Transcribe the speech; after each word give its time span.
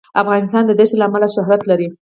افغانستان 0.21 0.63
د 0.65 0.71
ښتې 0.77 0.95
له 0.99 1.05
امله 1.07 1.27
شهرت 1.35 1.61
لري. 1.69 1.87